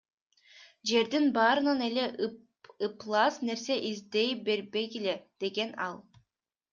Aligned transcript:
Жердин 0.91 1.25
баарынан 1.35 1.79
эле 1.87 2.05
ыплас 2.87 3.35
нерсе 3.49 3.75
издей 3.91 4.31
бербегиле,— 4.47 5.15
деген 5.41 5.71
ал. 5.89 5.97